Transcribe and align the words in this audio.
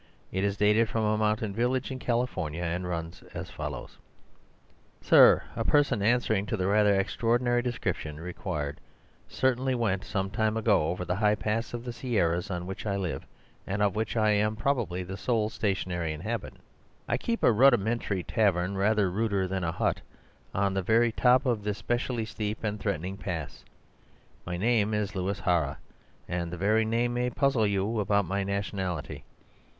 It 0.31 0.43
is 0.43 0.57
dated 0.57 0.89
from 0.89 1.03
a 1.03 1.15
mountain 1.15 1.53
village 1.53 1.91
in 1.91 1.99
California, 1.99 2.63
and 2.63 2.87
runs 2.87 3.21
as 3.35 3.51
follows:— 3.51 3.99
"Sir,—A 4.99 5.63
person 5.63 6.01
answering 6.01 6.47
to 6.47 6.57
the 6.57 6.65
rather 6.65 6.99
extraordinary 6.99 7.61
description 7.61 8.19
required 8.19 8.81
certainly 9.27 9.75
went, 9.75 10.03
some 10.03 10.31
time 10.31 10.57
ago, 10.57 10.87
over 10.87 11.05
the 11.05 11.17
high 11.17 11.35
pass 11.35 11.71
of 11.75 11.85
the 11.85 11.93
Sierras 11.93 12.49
on 12.49 12.65
which 12.65 12.87
I 12.87 12.95
live 12.95 13.27
and 13.67 13.83
of 13.83 13.95
which 13.95 14.17
I 14.17 14.31
am 14.31 14.55
probably 14.55 15.03
the 15.03 15.17
sole 15.17 15.49
stationary 15.51 16.13
inhabitant. 16.13 16.63
I 17.07 17.15
keep 17.15 17.43
a 17.43 17.51
rudimentary 17.51 18.23
tavern, 18.23 18.75
rather 18.77 19.07
ruder 19.07 19.47
than 19.47 19.63
a 19.63 19.71
hut, 19.71 20.01
on 20.51 20.73
the 20.73 20.81
very 20.81 21.11
top 21.11 21.45
of 21.45 21.63
this 21.63 21.77
specially 21.77 22.25
steep 22.25 22.63
and 22.63 22.79
threatening 22.79 23.17
pass. 23.17 23.63
My 24.47 24.57
name 24.57 24.95
is 24.95 25.13
Louis 25.15 25.41
Hara, 25.41 25.77
and 26.27 26.49
the 26.51 26.57
very 26.57 26.85
name 26.85 27.13
may 27.13 27.29
puzzle 27.29 27.67
you 27.67 27.99
about 27.99 28.25
my 28.25 28.43
nationality. 28.43 29.25